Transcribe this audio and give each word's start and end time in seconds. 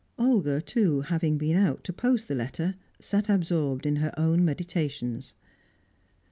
Olga, 0.17 0.61
too, 0.61 1.01
having 1.01 1.37
been 1.37 1.55
out 1.55 1.83
to 1.83 1.93
post 1.93 2.27
the 2.27 2.33
letter, 2.33 2.73
sat 2.99 3.29
absorbed 3.29 3.85
in 3.85 3.97
her 3.97 4.11
own 4.17 4.43
meditations. 4.43 5.35